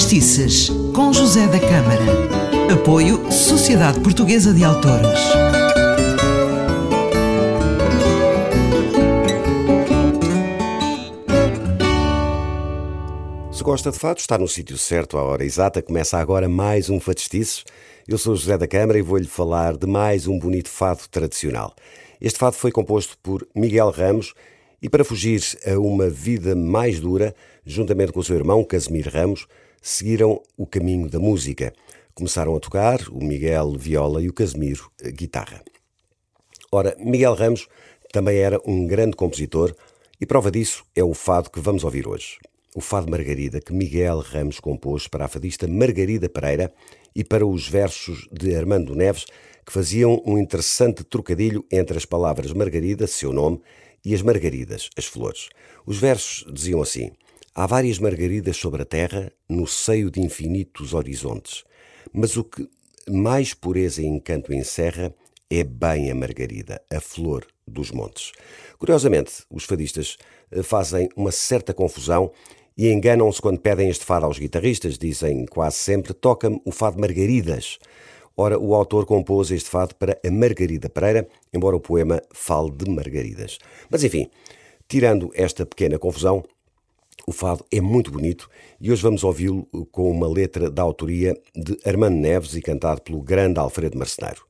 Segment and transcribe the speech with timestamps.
[0.00, 2.72] Fadistices, com José da Câmara.
[2.72, 5.20] Apoio Sociedade Portuguesa de Autores.
[13.52, 15.82] Se gosta de fado, está no sítio certo, à hora exata.
[15.82, 17.62] Começa agora mais um Fadistices.
[18.08, 21.74] Eu sou José da Câmara e vou-lhe falar de mais um bonito fado tradicional.
[22.18, 24.32] Este fado foi composto por Miguel Ramos
[24.80, 27.34] e para fugir a uma vida mais dura,
[27.66, 29.46] juntamente com o seu irmão Casimiro Ramos,
[29.80, 31.72] seguiram o caminho da música.
[32.14, 35.62] Começaram a tocar o Miguel viola e o Casimiro guitarra.
[36.72, 37.68] Ora, Miguel Ramos
[38.12, 39.74] também era um grande compositor
[40.20, 42.38] e prova disso é o fado que vamos ouvir hoje.
[42.74, 46.72] O fado Margarida que Miguel Ramos compôs para a fadista Margarida Pereira
[47.14, 49.24] e para os versos de Armando Neves,
[49.64, 53.60] que faziam um interessante trocadilho entre as palavras Margarida, seu nome,
[54.04, 55.48] e as margaridas, as flores.
[55.84, 57.12] Os versos diziam assim:
[57.60, 61.62] Há várias margaridas sobre a terra, no seio de infinitos horizontes,
[62.10, 62.66] mas o que
[63.06, 65.14] mais pureza e encanto encerra
[65.50, 68.32] é bem a margarida, a flor dos montes.
[68.78, 70.16] Curiosamente, os fadistas
[70.50, 72.32] eh, fazem uma certa confusão
[72.78, 74.96] e enganam-se quando pedem este fado aos guitarristas.
[74.96, 77.78] Dizem quase sempre: toca-me o fado Margaridas.
[78.38, 82.90] Ora, o autor compôs este fado para a Margarida Pereira, embora o poema fale de
[82.90, 83.58] margaridas.
[83.90, 84.30] Mas enfim,
[84.88, 86.42] tirando esta pequena confusão,
[87.26, 88.48] o fado é muito bonito
[88.80, 93.22] e hoje vamos ouvi-lo com uma letra da autoria de Armando Neves e cantado pelo
[93.22, 94.44] grande Alfredo Marceneiro.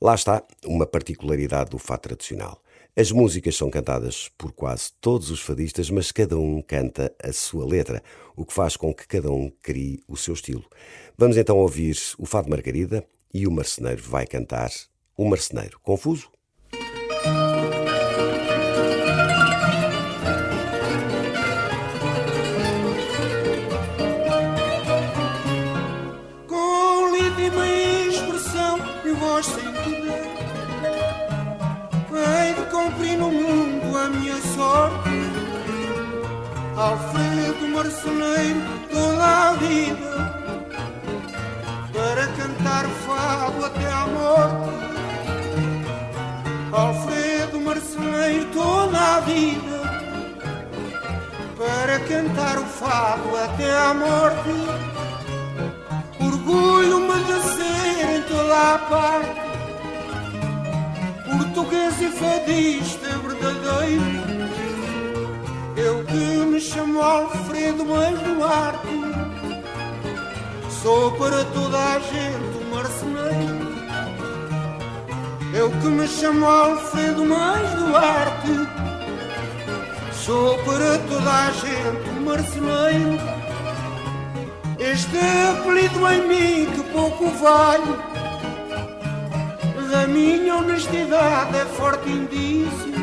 [0.00, 2.60] Lá está uma particularidade do fado tradicional.
[2.96, 7.66] As músicas são cantadas por quase todos os fadistas, mas cada um canta a sua
[7.66, 8.02] letra,
[8.36, 10.64] o que faz com que cada um crie o seu estilo.
[11.18, 14.70] Vamos então ouvir o Fado Margarida e o marceneiro vai cantar
[15.16, 15.80] O Marceneiro.
[15.82, 16.30] Confuso?
[32.94, 35.10] Cumprir no mundo a minha sorte.
[36.76, 38.60] Alfredo marceneiro
[38.90, 40.14] toda a vida
[41.92, 44.70] Para cantar fado até à morte.
[46.72, 49.80] Alfredo marceneiro toda a vida
[51.56, 54.50] Para cantar o fado até à morte.
[56.20, 59.43] Orgulho-me de ser em toda a parte
[62.04, 64.04] Português e fadista verdadeiro.
[65.76, 68.88] Eu que me chamo Alfredo mas Duarte
[70.82, 73.74] Sou para toda a gente um marceneiro.
[75.52, 78.68] Eu que me chamo Alfredo mais Duarte
[80.12, 83.18] Sou para toda a gente um marceneiro.
[84.78, 85.18] Este
[85.50, 88.23] apelido em mim que pouco vale
[90.14, 92.94] minha honestidade é forte indício.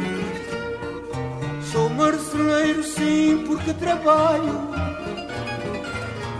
[1.70, 4.72] Sou marceneiro sim porque trabalho.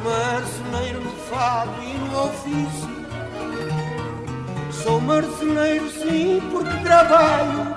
[0.02, 3.02] Marceneiro no fado e no ofício.
[4.72, 7.76] Sou marceneiro sim porque trabalho.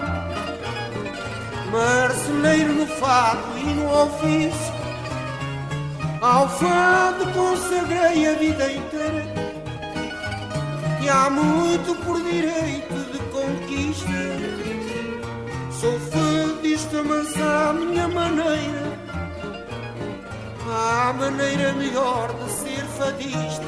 [1.72, 4.74] Marceneiro no fado e no ofício.
[6.22, 9.33] Ao fado consagrei a vida inteira
[11.04, 14.08] E há muito por direito de conquista.
[15.70, 18.98] Sou fadista, mas à minha maneira.
[20.66, 23.66] Há maneira melhor de ser fadista.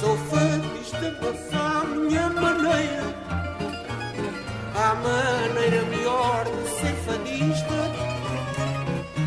[0.00, 3.14] Sou fadista, mas à minha maneira.
[4.74, 7.78] Há maneira melhor de ser fadista.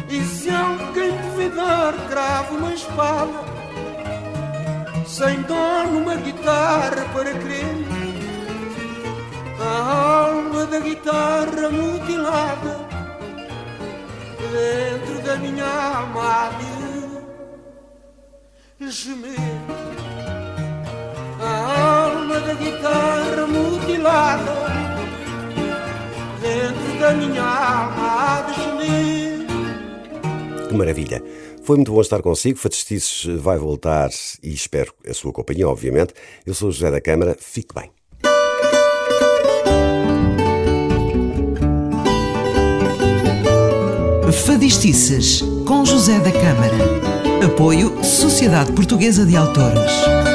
[0.09, 3.52] E se alguém duvidar, cravo uma espada
[5.13, 7.67] Sem dó numa guitarra para crer.
[9.61, 12.79] A alma da guitarra mutilada
[14.51, 16.03] Dentro da minha
[18.79, 19.35] de gemer
[21.39, 24.53] A alma da guitarra mutilada
[26.41, 29.47] Dentro da minha de gemer.
[30.67, 31.21] Que maravilha!
[31.63, 32.59] Foi muito bom estar consigo.
[32.59, 34.09] Fadistices vai voltar
[34.41, 36.13] e espero a sua companhia, obviamente.
[36.45, 37.37] Eu sou José da Câmara.
[37.39, 37.89] Fique bem.
[44.45, 47.45] Fadistices, com José da Câmara.
[47.45, 50.32] Apoio Sociedade Portuguesa de Autores.